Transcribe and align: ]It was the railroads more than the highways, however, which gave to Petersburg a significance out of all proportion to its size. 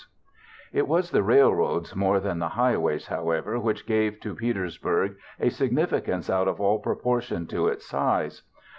]It 0.73 0.87
was 0.87 1.11
the 1.11 1.21
railroads 1.21 1.95
more 1.95 2.19
than 2.19 2.39
the 2.39 2.49
highways, 2.49 3.05
however, 3.05 3.59
which 3.59 3.85
gave 3.85 4.19
to 4.21 4.33
Petersburg 4.33 5.15
a 5.39 5.49
significance 5.49 6.27
out 6.27 6.47
of 6.47 6.59
all 6.59 6.79
proportion 6.79 7.45
to 7.49 7.67
its 7.67 7.85
size. 7.85 8.41